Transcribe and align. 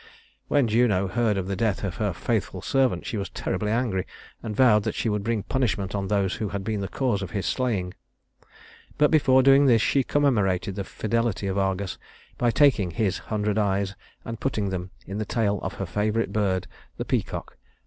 When 0.47 0.67
Juno 0.67 1.07
heard 1.09 1.37
of 1.37 1.45
the 1.45 1.55
death 1.55 1.83
of 1.83 1.97
her 1.97 2.11
faithful 2.11 2.63
servant 2.63 3.05
she 3.05 3.17
was 3.17 3.29
terribly 3.29 3.69
angry, 3.71 4.07
and 4.41 4.55
vowed 4.55 4.81
that 4.81 4.95
she 4.95 5.09
would 5.09 5.23
bring 5.23 5.43
punishment 5.43 5.93
on 5.93 6.07
those 6.07 6.33
who 6.37 6.49
had 6.49 6.63
been 6.63 6.81
the 6.81 6.87
cause 6.87 7.21
of 7.21 7.29
his 7.37 7.45
slaying; 7.45 7.93
but 8.97 9.11
before 9.11 9.43
doing 9.43 9.67
this 9.67 9.83
she 9.83 10.03
commemorated 10.03 10.73
the 10.73 10.83
fidelity 10.85 11.45
of 11.45 11.59
Argus 11.59 11.99
by 12.39 12.49
taking 12.49 12.89
his 12.89 13.19
hundred 13.29 13.59
eyes 13.59 13.95
and 14.25 14.39
putting 14.39 14.69
them 14.71 14.89
in 15.05 15.19
the 15.19 15.23
tail 15.23 15.59
of 15.61 15.73
her 15.75 15.85
favorite 15.85 16.33
bird, 16.33 16.65
the 16.97 17.05
peacock. 17.05 17.57